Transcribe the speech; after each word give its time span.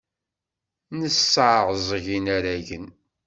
Nesseɛẓeg 0.99 2.05
inaragen. 2.17 2.87